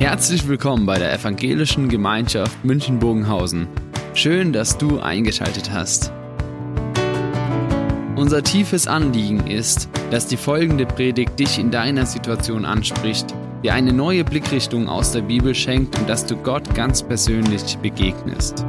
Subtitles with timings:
[0.00, 3.66] Herzlich willkommen bei der Evangelischen Gemeinschaft München-Bogenhausen.
[4.14, 6.12] Schön, dass du eingeschaltet hast.
[8.14, 13.34] Unser tiefes Anliegen ist, dass die folgende Predigt dich in deiner Situation anspricht,
[13.64, 18.64] dir eine neue Blickrichtung aus der Bibel schenkt und dass du Gott ganz persönlich begegnest.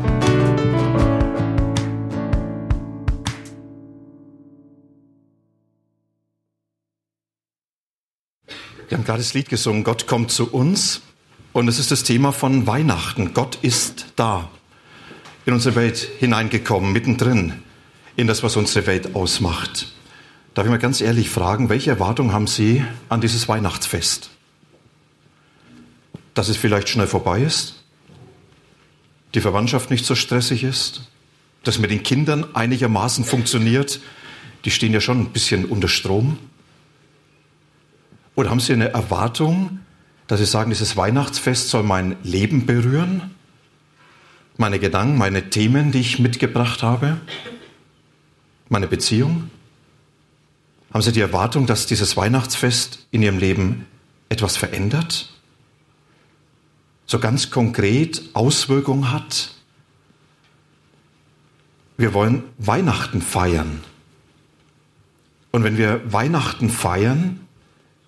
[8.87, 11.03] Wir haben gerade das Lied gesungen, Gott kommt zu uns.
[11.51, 13.33] Und es ist das Thema von Weihnachten.
[13.33, 14.49] Gott ist da,
[15.45, 17.63] in unsere Welt hineingekommen, mittendrin,
[18.15, 19.91] in das, was unsere Welt ausmacht.
[20.53, 24.29] Darf ich mal ganz ehrlich fragen, welche Erwartungen haben Sie an dieses Weihnachtsfest?
[26.33, 27.83] Dass es vielleicht schnell vorbei ist?
[29.33, 31.09] Die Verwandtschaft nicht so stressig ist?
[31.63, 33.99] Dass mit den Kindern einigermaßen funktioniert?
[34.65, 36.37] Die stehen ja schon ein bisschen unter Strom.
[38.35, 39.79] Oder haben Sie eine Erwartung,
[40.29, 43.31] dass Sie sagen, dieses Weihnachtsfest soll mein Leben berühren,
[44.57, 47.19] meine Gedanken, meine Themen, die ich mitgebracht habe,
[48.69, 49.49] meine Beziehung?
[50.93, 53.87] Haben Sie die Erwartung, dass dieses Weihnachtsfest in Ihrem Leben
[54.29, 55.33] etwas verändert?
[57.07, 59.55] So ganz konkret Auswirkungen hat?
[61.97, 63.81] Wir wollen Weihnachten feiern.
[65.49, 67.47] Und wenn wir Weihnachten feiern,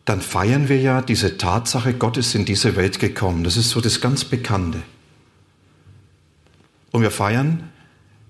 [0.05, 3.43] dann feiern wir ja diese Tatsache, Gott ist in diese Welt gekommen.
[3.43, 4.81] Das ist so das ganz Bekannte.
[6.91, 7.69] Und wir feiern,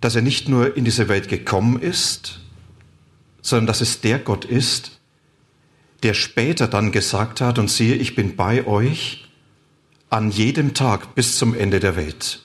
[0.01, 2.39] dass er nicht nur in diese Welt gekommen ist,
[3.41, 4.99] sondern dass es der Gott ist,
[6.03, 9.27] der später dann gesagt hat, und siehe, ich bin bei euch
[10.09, 12.41] an jedem Tag bis zum Ende der Welt.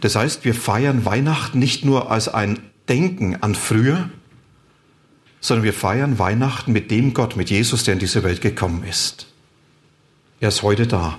[0.00, 4.10] Das heißt, wir feiern Weihnachten nicht nur als ein Denken an früher,
[5.44, 9.26] sondern wir feiern Weihnachten mit dem Gott, mit Jesus, der in diese Welt gekommen ist.
[10.40, 11.18] Er ist heute da.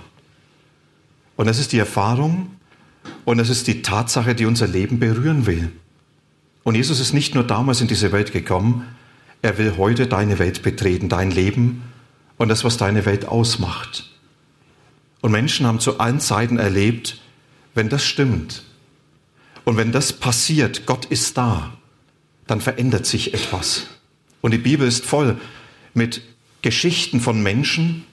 [1.36, 2.50] Und das ist die Erfahrung
[3.24, 5.70] und das ist die Tatsache, die unser Leben berühren will.
[6.64, 8.88] Und Jesus ist nicht nur damals in diese Welt gekommen,
[9.42, 11.84] er will heute deine Welt betreten, dein Leben
[12.36, 14.10] und das, was deine Welt ausmacht.
[15.20, 17.20] Und Menschen haben zu allen Zeiten erlebt,
[17.76, 18.64] wenn das stimmt
[19.64, 21.74] und wenn das passiert, Gott ist da,
[22.48, 23.86] dann verändert sich etwas.
[24.40, 25.38] Und die Bibel ist voll
[25.94, 26.22] mit
[26.62, 28.04] Geschichten von Menschen,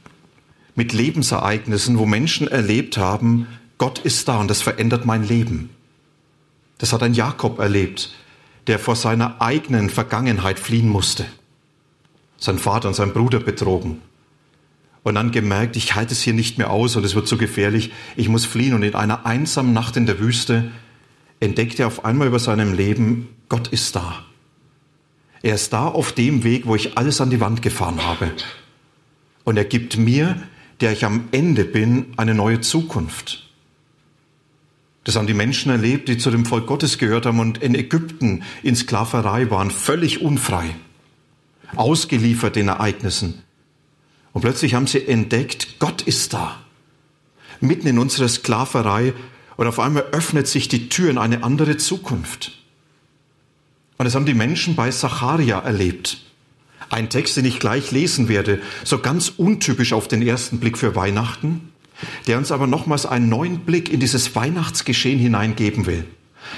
[0.76, 3.48] mit Lebensereignissen, wo Menschen erlebt haben,
[3.78, 5.70] Gott ist da und das verändert mein Leben.
[6.78, 8.14] Das hat ein Jakob erlebt,
[8.68, 11.26] der vor seiner eigenen Vergangenheit fliehen musste.
[12.38, 14.02] Sein Vater und sein Bruder betrogen.
[15.04, 17.92] Und dann gemerkt, ich halte es hier nicht mehr aus und es wird zu gefährlich,
[18.16, 18.74] ich muss fliehen.
[18.74, 20.72] Und in einer einsamen Nacht in der Wüste
[21.42, 24.26] entdeckt er auf einmal über seinem Leben, Gott ist da.
[25.44, 28.32] Er ist da auf dem Weg, wo ich alles an die Wand gefahren habe.
[29.44, 30.42] Und er gibt mir,
[30.80, 33.50] der ich am Ende bin, eine neue Zukunft.
[35.04, 38.44] Das haben die Menschen erlebt, die zu dem Volk Gottes gehört haben und in Ägypten
[38.64, 40.76] in Sklaverei waren, völlig unfrei,
[41.76, 43.44] ausgeliefert den Ereignissen.
[44.32, 46.64] Und plötzlich haben sie entdeckt, Gott ist da,
[47.60, 49.14] mitten in unserer Sklaverei
[49.58, 52.63] und auf einmal öffnet sich die Tür in eine andere Zukunft.
[53.98, 56.18] Und das haben die Menschen bei Zacharia erlebt.
[56.90, 60.96] Ein Text, den ich gleich lesen werde, so ganz untypisch auf den ersten Blick für
[60.96, 61.72] Weihnachten,
[62.28, 66.06] der uns aber nochmals einen neuen Blick in dieses Weihnachtsgeschehen hineingeben will.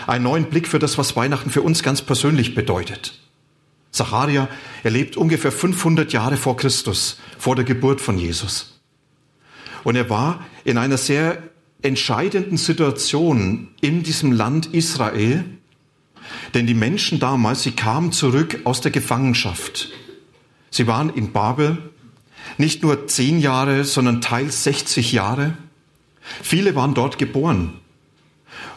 [0.07, 3.19] Einen neuen Blick für das, was Weihnachten für uns ganz persönlich bedeutet.
[3.91, 4.49] Zacharia
[4.83, 8.79] erlebt ungefähr 500 Jahre vor Christus, vor der Geburt von Jesus.
[9.83, 11.41] Und er war in einer sehr
[11.81, 15.45] entscheidenden Situation in diesem Land Israel,
[16.55, 19.89] denn die Menschen damals, sie kamen zurück aus der Gefangenschaft.
[20.71, 21.77] Sie waren in Babel
[22.57, 25.57] nicht nur zehn Jahre, sondern teils 60 Jahre.
[26.41, 27.73] Viele waren dort geboren.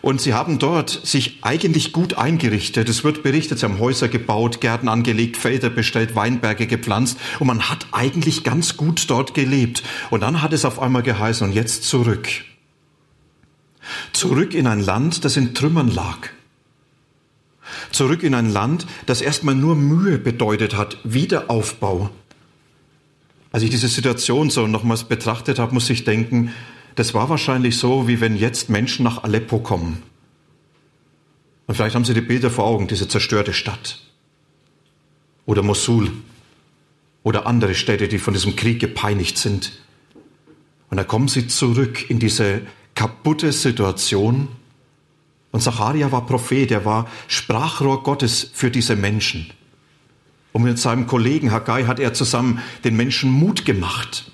[0.00, 2.88] Und sie haben dort sich eigentlich gut eingerichtet.
[2.88, 7.18] Es wird berichtet, sie haben Häuser gebaut, Gärten angelegt, Felder bestellt, Weinberge gepflanzt.
[7.38, 9.82] Und man hat eigentlich ganz gut dort gelebt.
[10.10, 12.28] Und dann hat es auf einmal geheißen, und jetzt zurück.
[14.12, 16.30] Zurück in ein Land, das in Trümmern lag.
[17.90, 22.10] Zurück in ein Land, das erstmal nur Mühe bedeutet hat, Wiederaufbau.
[23.50, 26.52] Als ich diese Situation so nochmals betrachtet habe, muss ich denken,
[26.94, 30.02] das war wahrscheinlich so, wie wenn jetzt Menschen nach Aleppo kommen.
[31.66, 34.00] Und vielleicht haben Sie die Bilder vor Augen, diese zerstörte Stadt.
[35.46, 36.10] Oder Mosul.
[37.22, 39.72] Oder andere Städte, die von diesem Krieg gepeinigt sind.
[40.90, 42.62] Und da kommen Sie zurück in diese
[42.94, 44.48] kaputte Situation
[45.50, 49.50] und Zacharia war Prophet, er war Sprachrohr Gottes für diese Menschen.
[50.52, 54.30] Und mit seinem Kollegen Haggai hat er zusammen den Menschen Mut gemacht.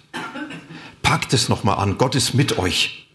[1.02, 1.98] Packt es nochmal an.
[1.98, 3.08] Gott ist mit euch.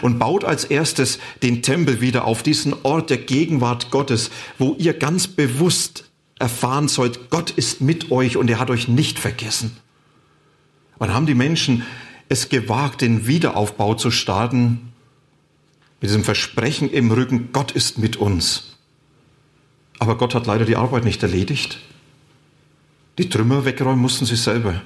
[0.00, 4.94] Und baut als erstes den Tempel wieder auf diesen Ort der Gegenwart Gottes, wo ihr
[4.94, 6.04] ganz bewusst
[6.38, 9.76] erfahren sollt, Gott ist mit euch und er hat euch nicht vergessen.
[10.98, 11.82] Wann haben die Menschen
[12.28, 14.91] es gewagt, den Wiederaufbau zu starten?
[16.02, 18.76] Mit diesem Versprechen im Rücken, Gott ist mit uns.
[20.00, 21.78] Aber Gott hat leider die Arbeit nicht erledigt.
[23.18, 24.82] Die Trümmer wegräumen mussten sie selber.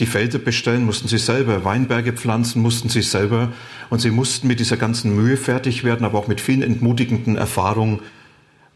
[0.00, 3.52] Die Felder bestellen mussten sie selber, Weinberge pflanzen mussten sie selber
[3.88, 8.00] und sie mussten mit dieser ganzen Mühe fertig werden, aber auch mit vielen entmutigenden Erfahrungen,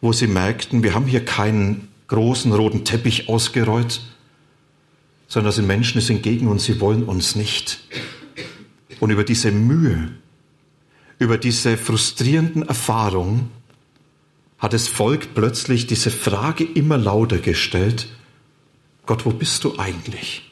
[0.00, 4.00] wo sie merkten, wir haben hier keinen großen roten Teppich ausgerollt,
[5.26, 7.80] sondern das sind Menschen, die sind gegen uns, sie wollen uns nicht.
[9.00, 10.12] Und über diese Mühe,
[11.20, 13.50] über diese frustrierenden Erfahrungen
[14.58, 18.08] hat das Volk plötzlich diese Frage immer lauter gestellt,
[19.06, 20.50] Gott, wo bist du eigentlich?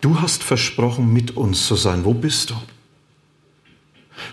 [0.00, 2.04] Du hast versprochen, mit uns zu sein.
[2.04, 2.54] Wo bist du?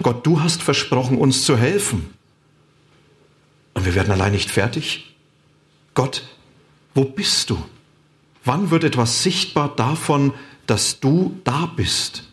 [0.04, 2.13] Gott, du hast versprochen, uns zu helfen.
[3.74, 5.16] Und wir werden allein nicht fertig.
[5.94, 6.24] Gott,
[6.94, 7.63] wo bist du?
[8.44, 10.34] Wann wird etwas sichtbar davon,
[10.66, 12.26] dass du da bist?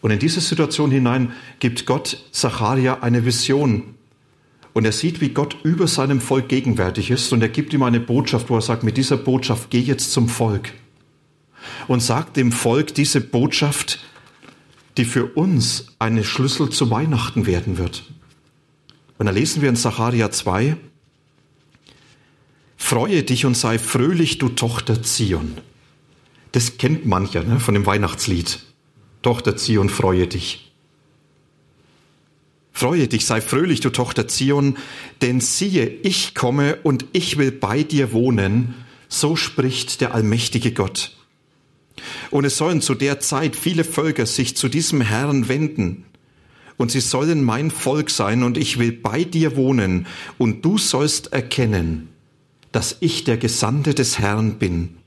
[0.00, 3.94] Und in diese Situation hinein gibt Gott Zacharia eine Vision.
[4.72, 7.32] Und er sieht, wie Gott über seinem Volk gegenwärtig ist.
[7.32, 10.28] Und er gibt ihm eine Botschaft, wo er sagt, mit dieser Botschaft geh jetzt zum
[10.28, 10.72] Volk.
[11.88, 13.98] Und sagt dem Volk diese Botschaft,
[14.96, 18.04] die für uns eine Schlüssel zu Weihnachten werden wird.
[19.18, 20.76] Und da lesen wir in Zacharia 2,
[22.76, 25.58] Freue dich und sei fröhlich, du Tochter Zion.
[26.52, 28.60] Das kennt mancher ne, von dem Weihnachtslied.
[29.22, 30.72] Tochter Zion, freue dich.
[32.72, 34.76] Freue dich, sei fröhlich, du Tochter Zion,
[35.20, 38.74] denn siehe, ich komme und ich will bei dir wohnen,
[39.08, 41.16] so spricht der allmächtige Gott.
[42.30, 46.04] Und es sollen zu der Zeit viele Völker sich zu diesem Herrn wenden,
[46.76, 50.06] und sie sollen mein Volk sein, und ich will bei dir wohnen,
[50.38, 52.08] und du sollst erkennen,
[52.70, 54.98] dass ich der Gesandte des Herrn bin.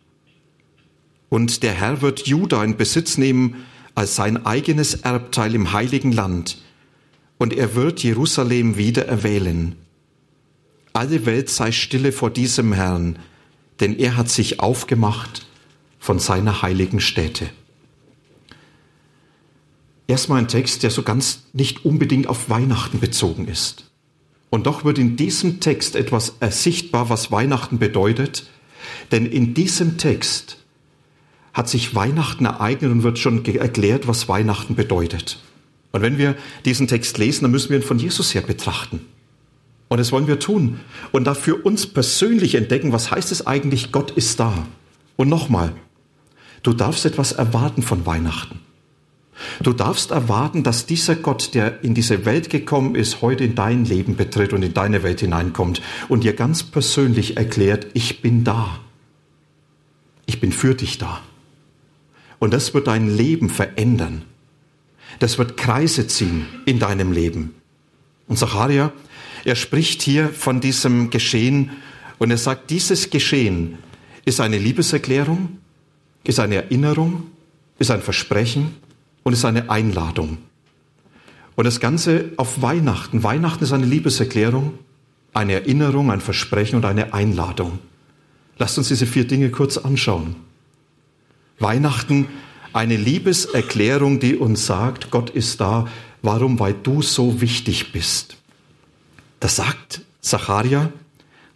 [1.30, 3.64] Und der Herr wird Juda in Besitz nehmen
[3.96, 6.58] als sein eigenes Erbteil im heiligen Land,
[7.38, 9.76] und er wird Jerusalem wieder erwählen.
[10.94, 13.18] Alle Welt sei stille vor diesem Herrn,
[13.80, 15.48] denn er hat sich aufgemacht
[15.98, 17.50] von seiner heiligen Stätte.
[20.08, 23.90] Erstmal ein Text, der so ganz nicht unbedingt auf Weihnachten bezogen ist.
[24.50, 28.46] Und doch wird in diesem Text etwas ersichtbar, was Weihnachten bedeutet.
[29.12, 30.58] Denn in diesem Text
[31.54, 35.40] hat sich Weihnachten ereignet und wird schon erklärt, was Weihnachten bedeutet.
[35.92, 39.02] Und wenn wir diesen Text lesen, dann müssen wir ihn von Jesus her betrachten.
[39.90, 40.80] Und das wollen wir tun.
[41.12, 44.66] Und dafür uns persönlich entdecken, was heißt es eigentlich, Gott ist da.
[45.18, 45.74] Und nochmal,
[46.64, 48.62] du darfst etwas erwarten von Weihnachten.
[49.62, 53.86] Du darfst erwarten, dass dieser Gott, der in diese Welt gekommen ist, heute in dein
[53.86, 58.80] Leben betritt und in deine Welt hineinkommt und dir ganz persönlich erklärt, ich bin da.
[60.26, 61.22] Ich bin für dich da.
[62.42, 64.24] Und das wird dein Leben verändern.
[65.20, 67.54] Das wird Kreise ziehen in deinem Leben.
[68.28, 68.92] Und Zacharia,
[69.46, 71.70] er spricht hier von diesem Geschehen
[72.18, 73.78] und er sagt, dieses Geschehen
[74.26, 75.60] ist eine Liebeserklärung,
[76.24, 77.28] ist eine Erinnerung,
[77.78, 78.74] ist ein Versprechen
[79.22, 80.40] und ist eine Einladung.
[81.56, 83.22] Und das Ganze auf Weihnachten.
[83.22, 84.80] Weihnachten ist eine Liebeserklärung,
[85.36, 87.78] eine Erinnerung, ein Versprechen und eine Einladung.
[88.58, 90.38] Lasst uns diese vier Dinge kurz anschauen.
[91.62, 92.28] Weihnachten,
[92.74, 95.88] eine Liebeserklärung, die uns sagt, Gott ist da.
[96.22, 96.60] Warum?
[96.60, 98.38] Weil du so wichtig bist.
[99.40, 100.92] Das sagt Zacharia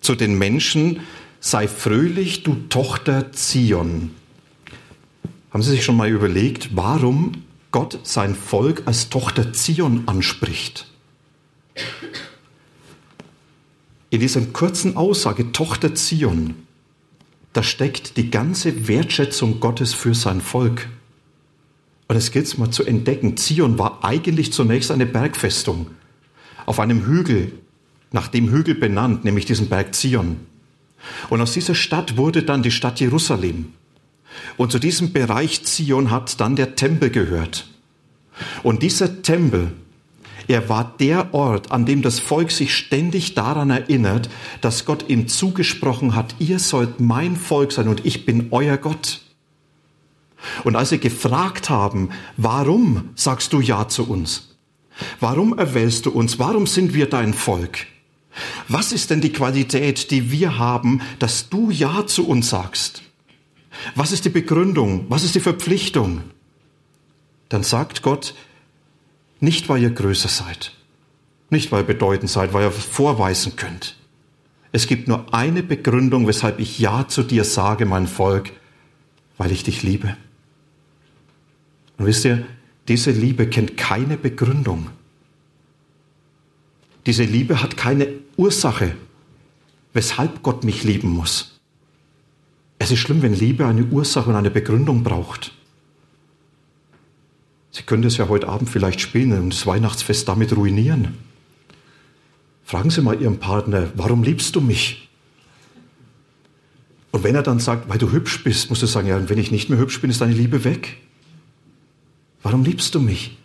[0.01, 1.01] zu den Menschen,
[1.39, 4.11] sei fröhlich, du Tochter Zion.
[5.51, 10.87] Haben Sie sich schon mal überlegt, warum Gott sein Volk als Tochter Zion anspricht.
[14.09, 16.64] In dieser kurzen Aussage Tochter Zion,
[17.55, 20.89] da steckt die ganze Wertschätzung Gottes für sein Volk.
[22.09, 23.37] Und es gilt es mal zu entdecken.
[23.37, 25.87] Zion war eigentlich zunächst eine Bergfestung
[26.65, 27.53] auf einem Hügel,
[28.11, 30.35] nach dem Hügel benannt, nämlich diesen Berg Zion.
[31.29, 33.71] Und aus dieser Stadt wurde dann die Stadt Jerusalem.
[34.57, 37.69] Und zu diesem Bereich Zion hat dann der Tempel gehört.
[38.63, 39.71] Und dieser Tempel,
[40.47, 44.29] er war der Ort, an dem das Volk sich ständig daran erinnert,
[44.61, 49.21] dass Gott ihm zugesprochen hat, ihr sollt mein Volk sein und ich bin euer Gott.
[50.63, 54.55] Und als sie gefragt haben, warum sagst du Ja zu uns?
[55.19, 56.39] Warum erwählst du uns?
[56.39, 57.87] Warum sind wir dein Volk?
[58.67, 63.01] Was ist denn die Qualität, die wir haben, dass du Ja zu uns sagst?
[63.95, 65.05] Was ist die Begründung?
[65.09, 66.21] Was ist die Verpflichtung?
[67.49, 68.33] Dann sagt Gott,
[69.45, 70.73] nicht weil ihr größer seid,
[71.49, 73.95] nicht weil ihr bedeutend seid, weil ihr vorweisen könnt.
[74.73, 78.51] Es gibt nur eine Begründung, weshalb ich Ja zu dir sage, mein Volk,
[79.37, 80.17] weil ich dich liebe.
[81.97, 82.45] Und wisst ihr,
[82.89, 84.89] diese Liebe kennt keine Begründung.
[87.05, 88.95] Diese Liebe hat keine Ursache,
[89.93, 91.59] weshalb Gott mich lieben muss.
[92.79, 95.53] Es ist schlimm, wenn Liebe eine Ursache und eine Begründung braucht.
[97.75, 101.17] Sie können das ja heute Abend vielleicht spielen und das Weihnachtsfest damit ruinieren.
[102.63, 105.09] Fragen Sie mal Ihren Partner, warum liebst du mich?
[107.11, 109.51] Und wenn er dann sagt, weil du hübsch bist, musst du sagen, ja, wenn ich
[109.51, 110.95] nicht mehr hübsch bin, ist deine Liebe weg.
[112.43, 113.37] Warum liebst du mich?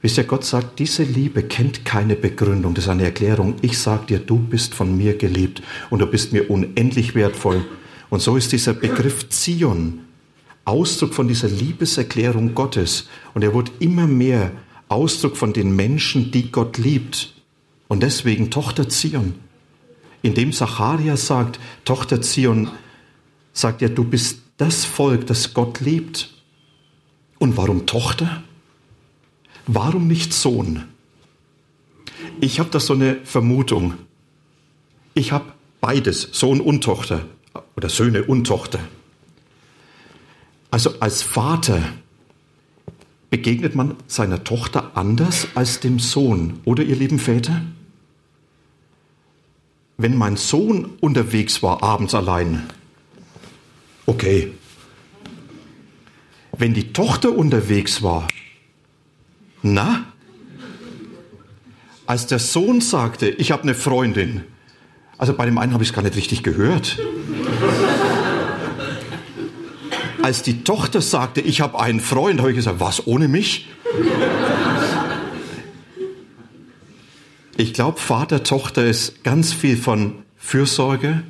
[0.00, 3.56] Wisst ihr, Gott sagt, diese Liebe kennt keine Begründung, das ist eine Erklärung.
[3.60, 7.66] Ich sage dir, du bist von mir geliebt und du bist mir unendlich wertvoll.
[8.08, 10.00] Und so ist dieser Begriff Zion
[10.70, 13.08] Ausdruck von dieser Liebeserklärung Gottes.
[13.34, 14.52] Und er wird immer mehr
[14.88, 17.34] Ausdruck von den Menschen, die Gott liebt.
[17.88, 19.34] Und deswegen Tochter Zion.
[20.22, 22.70] Indem Zacharia sagt, Tochter Zion,
[23.52, 26.30] sagt er, du bist das Volk, das Gott liebt.
[27.40, 28.44] Und warum Tochter?
[29.66, 30.84] Warum nicht Sohn?
[32.40, 33.94] Ich habe da so eine Vermutung.
[35.14, 35.46] Ich habe
[35.80, 37.26] beides, Sohn und Tochter
[37.76, 38.78] oder Söhne und Tochter.
[40.70, 41.82] Also als Vater
[43.30, 47.62] begegnet man seiner Tochter anders als dem Sohn, oder ihr lieben Väter?
[49.96, 52.68] Wenn mein Sohn unterwegs war, abends allein,
[54.06, 54.52] okay,
[56.56, 58.26] wenn die Tochter unterwegs war,
[59.62, 60.06] na?
[62.06, 64.42] Als der Sohn sagte, ich habe eine Freundin,
[65.18, 66.98] also bei dem einen habe ich es gar nicht richtig gehört.
[70.30, 73.66] Als die Tochter sagte, ich habe einen Freund, habe ich gesagt, was ohne mich?
[77.56, 81.24] Ich glaube, Vater, Tochter ist ganz viel von Fürsorge,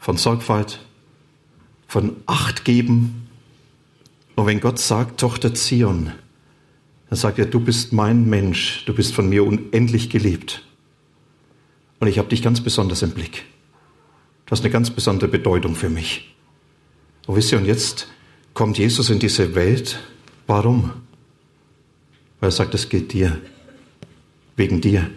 [0.00, 0.80] von Sorgfalt,
[1.86, 3.28] von Acht geben,
[4.36, 6.10] und wenn Gott sagt, Tochter Zion,
[7.10, 10.64] dann sagt er, du bist mein Mensch, du bist von mir unendlich geliebt.
[12.00, 13.44] Und ich habe dich ganz besonders im Blick.
[14.46, 16.34] Du hast eine ganz besondere Bedeutung für mich.
[17.28, 18.08] Und wisst ihr, und jetzt
[18.54, 20.00] kommt Jesus in diese Welt.
[20.46, 20.94] Warum?
[22.40, 23.38] Weil er sagt, es geht dir.
[24.56, 25.10] Wegen dir.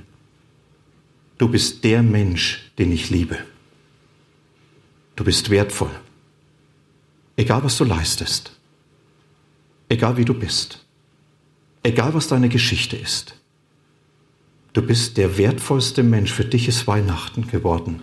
[1.38, 3.38] Du bist der Mensch, den ich liebe.
[5.16, 5.90] Du bist wertvoll.
[7.38, 8.52] Egal was du leistest.
[9.88, 10.86] Egal wie du bist.
[11.82, 13.36] Egal was deine Geschichte ist.
[14.74, 16.34] Du bist der wertvollste Mensch.
[16.34, 18.02] Für dich ist Weihnachten geworden.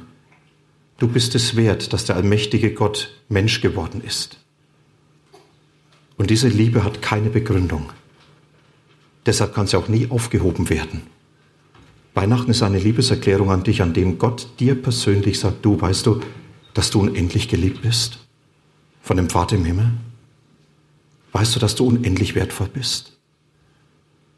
[0.99, 4.38] Du bist es wert, dass der allmächtige Gott Mensch geworden ist.
[6.17, 7.90] Und diese Liebe hat keine Begründung.
[9.25, 11.02] Deshalb kann sie auch nie aufgehoben werden.
[12.14, 16.21] Weihnachten ist eine Liebeserklärung an dich, an dem Gott dir persönlich sagt, du weißt du,
[16.75, 18.19] dass du unendlich geliebt bist
[19.00, 19.93] von dem Vater im Himmel?
[21.31, 23.17] Weißt du, dass du unendlich wertvoll bist?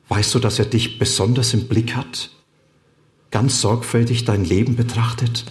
[0.08, 2.30] Weißt du, dass er dich besonders im Blick hat?
[3.30, 5.46] Ganz sorgfältig dein Leben betrachtet?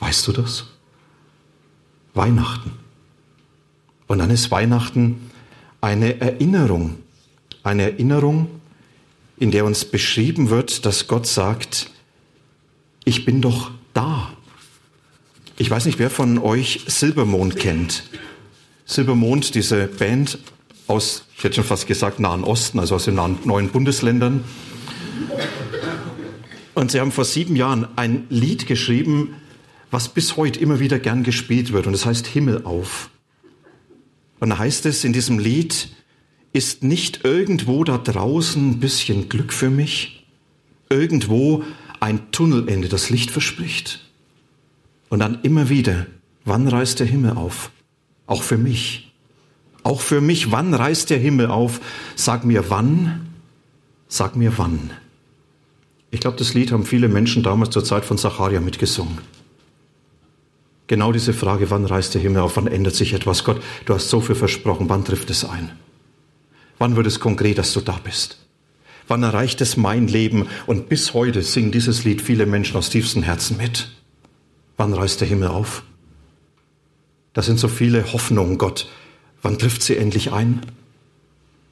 [0.00, 0.64] Weißt du das?
[2.14, 2.72] Weihnachten.
[4.06, 5.30] Und dann ist Weihnachten
[5.80, 6.96] eine Erinnerung.
[7.62, 8.48] Eine Erinnerung,
[9.38, 11.90] in der uns beschrieben wird, dass Gott sagt,
[13.04, 14.32] ich bin doch da.
[15.58, 18.04] Ich weiß nicht, wer von euch Silbermond kennt.
[18.86, 20.38] Silbermond, diese Band
[20.86, 24.42] aus, ich hätte schon fast gesagt, Nahen Osten, also aus den neuen Bundesländern.
[26.74, 29.34] Und sie haben vor sieben Jahren ein Lied geschrieben,
[29.90, 31.86] was bis heute immer wieder gern gespielt wird.
[31.86, 33.10] Und das heißt Himmel auf.
[34.38, 35.90] Und da heißt es in diesem Lied,
[36.52, 40.26] ist nicht irgendwo da draußen ein bisschen Glück für mich?
[40.88, 41.64] Irgendwo
[42.00, 44.00] ein Tunnelende, das Licht verspricht?
[45.08, 46.06] Und dann immer wieder,
[46.44, 47.70] wann reißt der Himmel auf?
[48.26, 49.12] Auch für mich.
[49.82, 51.80] Auch für mich, wann reißt der Himmel auf?
[52.14, 53.28] Sag mir wann,
[54.08, 54.90] sag mir wann.
[56.10, 59.18] Ich glaube, das Lied haben viele Menschen damals zur Zeit von Zacharia mitgesungen.
[60.90, 63.44] Genau diese Frage, wann reißt der Himmel auf, wann ändert sich etwas?
[63.44, 65.70] Gott, du hast so viel versprochen, wann trifft es ein?
[66.78, 68.44] Wann wird es konkret, dass du da bist?
[69.06, 70.48] Wann erreicht es mein Leben?
[70.66, 73.92] Und bis heute singen dieses Lied viele Menschen aus tiefstem Herzen mit.
[74.76, 75.84] Wann reißt der Himmel auf?
[77.34, 78.88] Da sind so viele Hoffnungen, Gott.
[79.42, 80.60] Wann trifft sie endlich ein?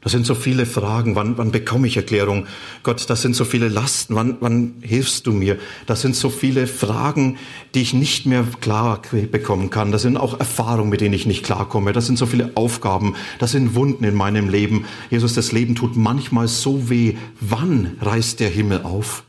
[0.01, 1.17] Das sind so viele Fragen.
[1.17, 2.47] Wann, wann bekomme ich Erklärung?
[2.85, 4.15] Gott, das sind so viele Lasten.
[4.15, 5.59] Wann, wann hilfst du mir?
[5.87, 7.37] Das sind so viele Fragen,
[7.75, 9.03] die ich nicht mehr klar
[9.33, 9.91] bekommen kann.
[9.91, 11.93] Das sind auch Erfahrungen, mit denen ich nicht klarkomme.
[11.93, 13.17] Das sind so viele Aufgaben.
[13.41, 14.85] Das sind Wunden in meinem Leben.
[15.11, 17.17] Jesus, das Leben tut manchmal so weh.
[17.41, 19.25] Wann reißt der Himmel auf?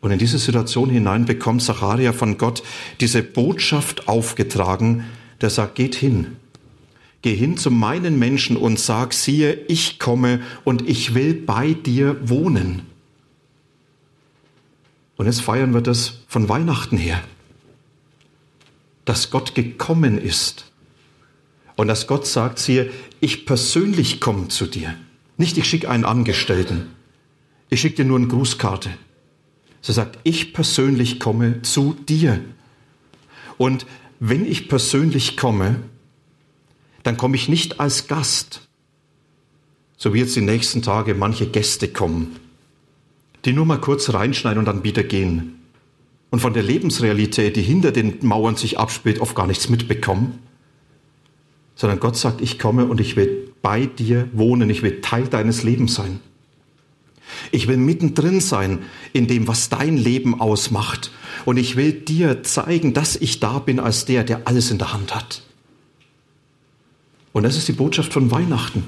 [0.00, 2.62] Und in diese Situation hinein bekommt Zacharia von Gott
[3.00, 5.04] diese Botschaft aufgetragen,
[5.40, 6.36] der sagt, geht hin,
[7.24, 12.18] Geh hin zu meinen Menschen und sag, siehe, ich komme und ich will bei dir
[12.28, 12.82] wohnen.
[15.16, 17.18] Und jetzt feiern wir das von Weihnachten her,
[19.06, 20.70] dass Gott gekommen ist
[21.76, 22.90] und dass Gott sagt, siehe,
[23.20, 24.94] ich persönlich komme zu dir.
[25.38, 26.90] Nicht, ich schicke einen Angestellten,
[27.70, 28.90] ich schicke dir nur eine Grußkarte.
[29.80, 32.44] Sie sagt, ich persönlich komme zu dir.
[33.56, 33.86] Und
[34.20, 35.84] wenn ich persönlich komme,
[37.04, 38.62] dann komme ich nicht als Gast,
[39.96, 42.36] so wie jetzt die nächsten Tage manche Gäste kommen,
[43.44, 45.60] die nur mal kurz reinschneiden und dann wieder gehen
[46.34, 50.40] und von der Lebensrealität, die hinter den Mauern sich abspielt, oft gar nichts mitbekommen,
[51.76, 55.62] sondern Gott sagt, ich komme und ich will bei dir wohnen, ich will Teil deines
[55.62, 56.18] Lebens sein.
[57.52, 58.80] Ich will mittendrin sein
[59.12, 61.12] in dem, was dein Leben ausmacht.
[61.44, 64.92] Und ich will dir zeigen, dass ich da bin als der, der alles in der
[64.92, 65.42] Hand hat.
[67.34, 68.84] Und das ist die Botschaft von Weihnachten,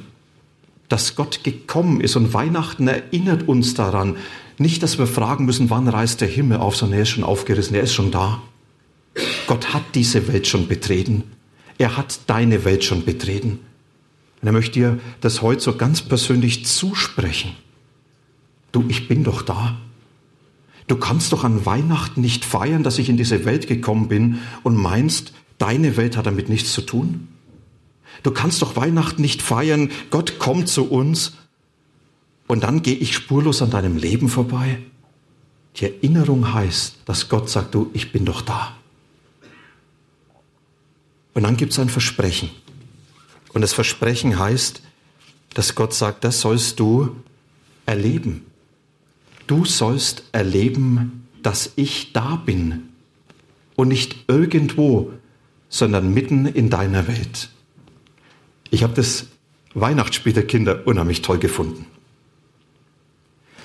[0.88, 2.14] dass Gott gekommen ist.
[2.14, 4.16] Und Weihnachten erinnert uns daran,
[4.56, 7.74] nicht, dass wir fragen müssen, wann reißt der Himmel auf, sondern er ist schon aufgerissen,
[7.74, 8.40] er ist schon da.
[9.48, 11.24] Gott hat diese Welt schon betreten.
[11.76, 13.58] Er hat deine Welt schon betreten.
[14.40, 17.50] Und er möchte dir das heute so ganz persönlich zusprechen.
[18.70, 19.76] Du, ich bin doch da.
[20.86, 24.76] Du kannst doch an Weihnachten nicht feiern, dass ich in diese Welt gekommen bin und
[24.76, 27.26] meinst, deine Welt hat damit nichts zu tun?
[28.22, 31.32] Du kannst doch Weihnachten nicht feiern, Gott kommt zu uns
[32.46, 34.78] und dann gehe ich spurlos an deinem Leben vorbei.
[35.76, 38.76] Die Erinnerung heißt, dass Gott sagt, du, ich bin doch da.
[41.34, 42.50] Und dann gibt es ein Versprechen.
[43.52, 44.80] Und das Versprechen heißt,
[45.54, 47.16] dass Gott sagt, das sollst du
[47.84, 48.46] erleben.
[49.46, 52.90] Du sollst erleben, dass ich da bin.
[53.74, 55.12] Und nicht irgendwo,
[55.68, 57.50] sondern mitten in deiner Welt.
[58.70, 59.26] Ich habe das
[59.74, 61.86] Weihnachtsspiel der Kinder unheimlich toll gefunden.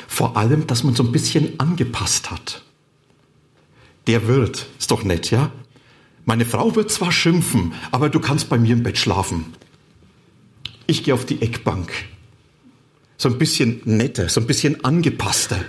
[0.08, 2.64] Vor allem, dass man so ein bisschen angepasst hat.
[4.08, 5.52] Der wird, ist doch nett, ja?
[6.26, 9.46] Meine Frau wird zwar schimpfen, aber du kannst bei mir im Bett schlafen.
[10.86, 11.92] Ich gehe auf die Eckbank.
[13.18, 15.64] So ein bisschen netter, so ein bisschen angepasster.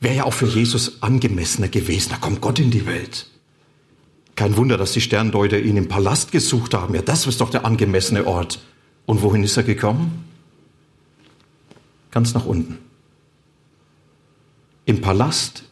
[0.00, 2.10] Wäre ja auch für Jesus angemessener gewesen.
[2.10, 3.26] Da kommt Gott in die Welt.
[4.36, 6.94] Kein Wunder, dass die Sterndeuter ihn im Palast gesucht haben.
[6.94, 8.60] Ja, das ist doch der angemessene Ort.
[9.06, 10.24] Und wohin ist er gekommen?
[12.10, 12.78] Ganz nach unten.
[14.86, 15.64] Im Palast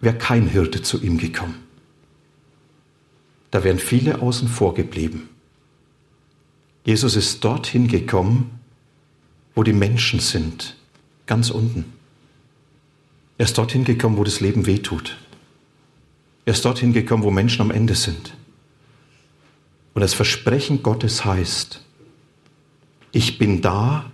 [0.00, 1.54] wäre kein Hirte zu ihm gekommen.
[3.50, 5.28] Da wären viele außen vor geblieben.
[6.84, 8.60] Jesus ist dorthin gekommen,
[9.54, 10.76] wo die Menschen sind,
[11.26, 11.92] ganz unten.
[13.38, 15.16] Er ist dorthin gekommen, wo das Leben wehtut.
[16.46, 18.34] Er ist dorthin gekommen, wo Menschen am Ende sind.
[19.94, 21.82] Und das Versprechen Gottes heißt,
[23.10, 24.10] ich bin da,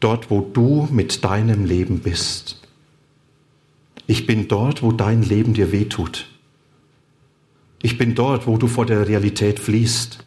[0.00, 2.62] dort, wo du mit deinem Leben bist.
[4.06, 6.26] Ich bin dort, wo dein Leben dir wehtut.
[7.82, 10.24] Ich bin dort, wo du vor der Realität fließt,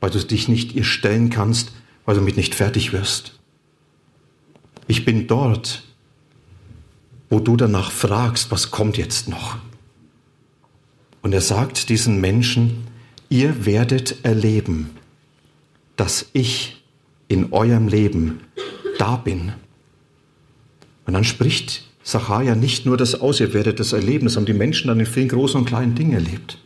[0.00, 1.72] weil du dich nicht ihr stellen kannst,
[2.04, 3.38] weil du mit nicht fertig wirst.
[4.88, 5.84] Ich bin dort,
[7.30, 9.58] wo du danach fragst, was kommt jetzt noch?
[11.24, 12.84] Und er sagt diesen Menschen,
[13.30, 14.90] ihr werdet erleben,
[15.96, 16.84] dass ich
[17.28, 18.40] in eurem Leben
[18.98, 19.54] da bin.
[21.06, 24.52] Und dann spricht Sacharja nicht nur das aus, ihr werdet das erleben, das haben die
[24.52, 26.58] Menschen dann in vielen großen und kleinen Dingen erlebt.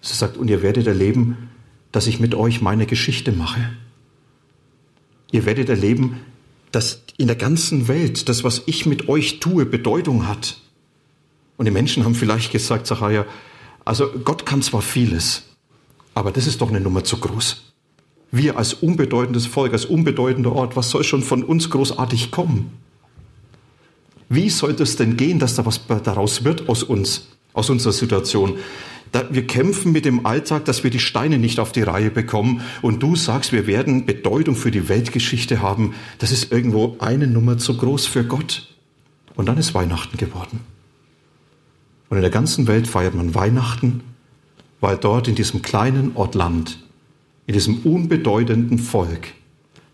[0.00, 1.50] Er sagt, und ihr werdet erleben,
[1.92, 3.60] dass ich mit euch meine Geschichte mache.
[5.32, 6.20] Ihr werdet erleben,
[6.72, 10.56] dass in der ganzen Welt das, was ich mit euch tue, Bedeutung hat.
[11.58, 13.26] Und die Menschen haben vielleicht gesagt, Sacharja,
[13.86, 15.44] also Gott kann zwar vieles,
[16.12, 17.72] aber das ist doch eine Nummer zu groß.
[18.32, 22.72] Wir als unbedeutendes Volk, als unbedeutender Ort, was soll schon von uns großartig kommen?
[24.28, 28.58] Wie sollte es denn gehen, dass da was daraus wird aus uns, aus unserer Situation?
[29.30, 33.04] Wir kämpfen mit dem Alltag, dass wir die Steine nicht auf die Reihe bekommen und
[33.04, 35.94] du sagst, wir werden Bedeutung für die Weltgeschichte haben.
[36.18, 38.74] Das ist irgendwo eine Nummer zu groß für Gott.
[39.36, 40.75] Und dann ist Weihnachten geworden.
[42.08, 44.02] Und in der ganzen Welt feiert man Weihnachten,
[44.80, 46.78] weil dort in diesem kleinen Ort Land
[47.46, 49.28] in diesem unbedeutenden Volk,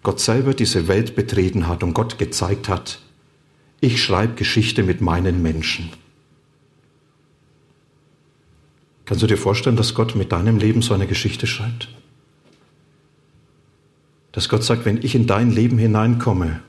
[0.02, 3.00] Gott selber diese Welt betreten hat und Gott gezeigt hat,
[3.80, 5.90] ich schreibe Geschichte mit meinen Menschen.
[9.04, 11.88] Kannst du dir vorstellen, dass Gott mit deinem Leben so eine Geschichte schreibt?
[14.30, 16.60] Dass Gott sagt, wenn ich in dein Leben hineinkomme,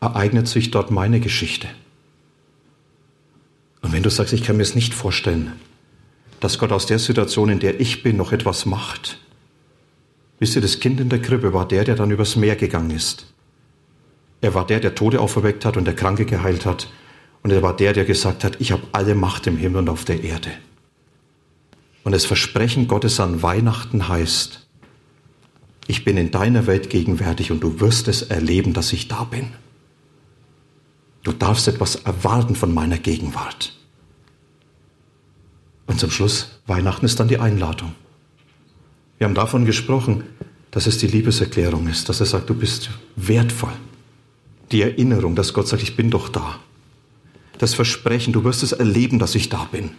[0.00, 1.66] ereignet sich dort meine Geschichte.
[3.82, 5.52] Und wenn du sagst, ich kann mir es nicht vorstellen,
[6.40, 9.18] dass Gott aus der Situation, in der ich bin, noch etwas macht.
[10.38, 13.26] Wisst ihr, das Kind in der Krippe war der, der dann übers Meer gegangen ist.
[14.40, 16.88] Er war der, der Tode auferweckt hat und der Kranke geheilt hat.
[17.42, 20.04] Und er war der, der gesagt hat, ich habe alle Macht im Himmel und auf
[20.04, 20.50] der Erde.
[22.04, 24.66] Und das Versprechen Gottes an Weihnachten heißt,
[25.88, 29.48] ich bin in deiner Welt gegenwärtig und du wirst es erleben, dass ich da bin.
[31.28, 33.76] Du darfst etwas erwarten von meiner Gegenwart.
[35.84, 37.94] Und zum Schluss, Weihnachten ist dann die Einladung.
[39.18, 40.24] Wir haben davon gesprochen,
[40.70, 43.74] dass es die Liebeserklärung ist, dass er sagt, du bist wertvoll.
[44.72, 46.60] Die Erinnerung, dass Gott sagt, ich bin doch da.
[47.58, 49.90] Das Versprechen, du wirst es erleben, dass ich da bin.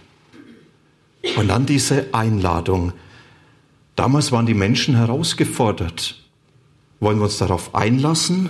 [1.38, 2.94] Und dann diese Einladung.
[3.96, 6.24] Damals waren die Menschen herausgefordert.
[7.00, 8.50] Wollen wir uns darauf einlassen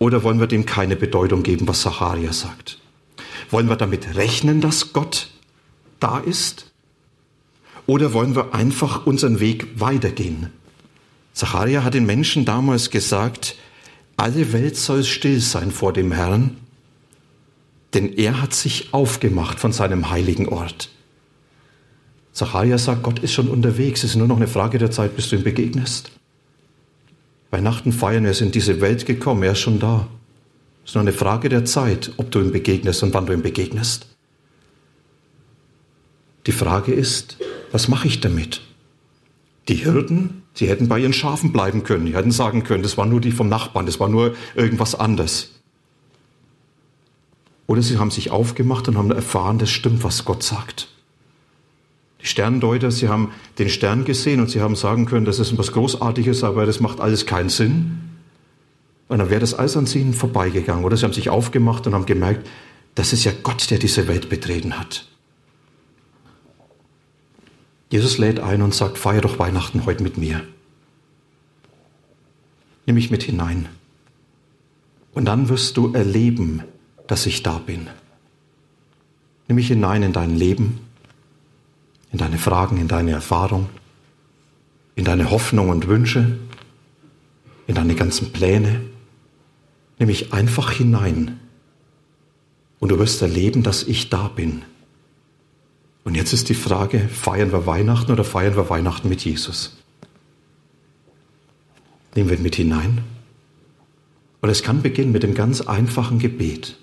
[0.00, 2.78] oder wollen wir dem keine Bedeutung geben, was Sacharia sagt?
[3.50, 5.28] Wollen wir damit rechnen, dass Gott
[6.00, 6.72] da ist?
[7.86, 10.50] Oder wollen wir einfach unseren Weg weitergehen?
[11.34, 13.56] Zacharia hat den Menschen damals gesagt,
[14.16, 16.56] alle Welt soll still sein vor dem Herrn,
[17.92, 20.88] denn er hat sich aufgemacht von seinem heiligen Ort.
[22.32, 25.28] Zacharia sagt, Gott ist schon unterwegs, es ist nur noch eine Frage der Zeit, bis
[25.28, 26.10] du ihm begegnest.
[27.50, 30.08] Weihnachten feiern, er ist in diese Welt gekommen, er ist schon da.
[30.84, 33.42] Es ist nur eine Frage der Zeit, ob du ihm begegnest und wann du ihm
[33.42, 34.06] begegnest.
[36.46, 37.36] Die Frage ist,
[37.70, 38.62] was mache ich damit?
[39.68, 42.06] Die Hirten, sie hätten bei ihren Schafen bleiben können.
[42.06, 45.50] Die hätten sagen können, das war nur die vom Nachbarn, das war nur irgendwas anderes.
[47.66, 50.88] Oder sie haben sich aufgemacht und haben erfahren, das stimmt, was Gott sagt.
[52.22, 55.72] Die Sterndeuter, sie haben den Stern gesehen und sie haben sagen können, das ist etwas
[55.72, 57.98] Großartiges, aber das macht alles keinen Sinn.
[59.08, 60.84] Und dann wäre das alles an ihnen vorbeigegangen.
[60.84, 62.46] Oder sie haben sich aufgemacht und haben gemerkt,
[62.94, 65.06] das ist ja Gott, der diese Welt betreten hat.
[67.90, 70.42] Jesus lädt ein und sagt, feier doch Weihnachten heute mit mir.
[72.86, 73.68] Nimm mich mit hinein.
[75.12, 76.62] Und dann wirst du erleben,
[77.08, 77.88] dass ich da bin.
[79.48, 80.78] Nimm mich hinein in dein Leben,
[82.12, 83.68] in deine Fragen, in deine Erfahrung,
[84.96, 86.38] in deine Hoffnung und Wünsche,
[87.66, 88.80] in deine ganzen Pläne.
[89.98, 91.38] Nimm mich einfach hinein
[92.78, 94.62] und du wirst erleben, dass ich da bin.
[96.02, 99.76] Und jetzt ist die Frage, feiern wir Weihnachten oder feiern wir Weihnachten mit Jesus?
[102.14, 103.02] Nehmen wir ihn mit hinein?
[104.40, 106.78] Und es kann beginnen mit dem ganz einfachen Gebet,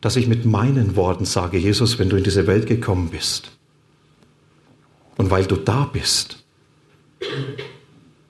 [0.00, 3.52] dass ich mit meinen Worten sage, Jesus, wenn du in diese Welt gekommen bist
[5.16, 6.44] und weil du da bist,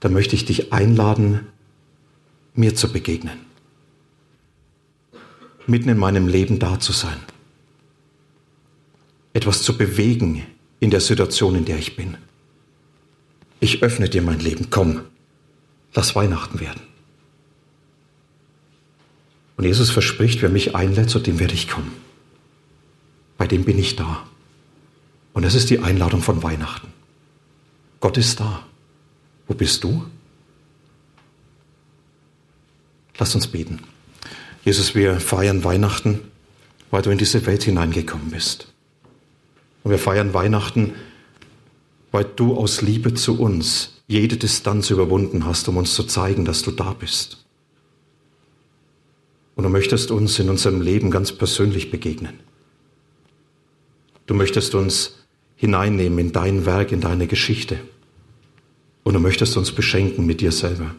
[0.00, 1.46] dann möchte ich dich einladen,
[2.54, 3.38] mir zu begegnen,
[5.66, 7.20] mitten in meinem Leben da zu sein
[9.32, 10.46] etwas zu bewegen
[10.80, 12.16] in der Situation, in der ich bin.
[13.60, 14.68] Ich öffne dir mein Leben.
[14.70, 15.02] Komm,
[15.94, 16.80] lass Weihnachten werden.
[19.56, 21.92] Und Jesus verspricht, wer mich einlädt, zu dem werde ich kommen.
[23.36, 24.26] Bei dem bin ich da.
[25.32, 26.88] Und das ist die Einladung von Weihnachten.
[28.00, 28.64] Gott ist da.
[29.46, 30.04] Wo bist du?
[33.18, 33.80] Lass uns beten.
[34.64, 36.20] Jesus, wir feiern Weihnachten,
[36.90, 38.72] weil du in diese Welt hineingekommen bist.
[39.82, 40.94] Und wir feiern Weihnachten,
[42.10, 46.62] weil du aus Liebe zu uns jede Distanz überwunden hast, um uns zu zeigen, dass
[46.62, 47.44] du da bist.
[49.54, 52.40] Und du möchtest uns in unserem Leben ganz persönlich begegnen.
[54.26, 55.19] Du möchtest uns
[55.60, 57.78] hineinnehmen in dein Werk, in deine Geschichte.
[59.02, 60.94] Und du möchtest uns beschenken mit dir selber.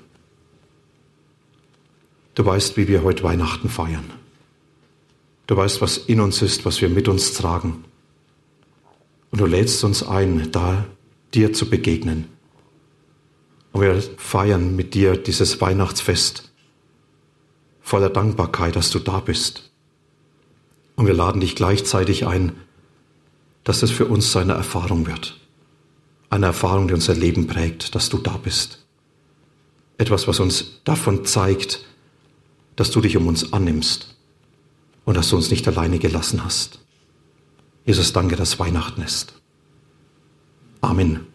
[2.36, 4.06] Du weißt, wie wir heute Weihnachten feiern.
[5.48, 7.84] Du weißt, was in uns ist, was wir mit uns tragen.
[9.32, 10.86] Und du lädst uns ein, da
[11.34, 12.28] dir zu begegnen.
[13.72, 16.52] Und wir feiern mit dir dieses Weihnachtsfest
[17.82, 19.72] voller Dankbarkeit, dass du da bist.
[20.96, 22.52] Und wir laden dich gleichzeitig ein,
[23.64, 25.40] dass es für uns eine Erfahrung wird.
[26.30, 28.86] Eine Erfahrung, die unser Leben prägt, dass du da bist.
[29.98, 31.86] Etwas, was uns davon zeigt,
[32.76, 34.16] dass du dich um uns annimmst
[35.06, 36.80] und dass du uns nicht alleine gelassen hast.
[37.86, 39.34] Jesus, danke, dass Weihnachten ist.
[40.82, 41.31] Amen.